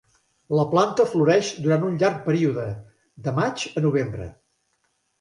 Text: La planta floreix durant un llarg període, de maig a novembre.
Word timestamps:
La 0.59 0.63
planta 0.71 1.05
floreix 1.11 1.51
durant 1.67 1.87
un 1.91 2.01
llarg 2.05 2.19
període, 2.31 2.67
de 3.29 3.39
maig 3.39 3.71
a 3.79 3.89
novembre. 3.89 4.31